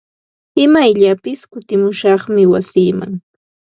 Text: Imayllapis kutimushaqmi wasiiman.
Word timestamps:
Imayllapis 0.63 1.39
kutimushaqmi 1.51 2.43
wasiiman. 2.51 3.13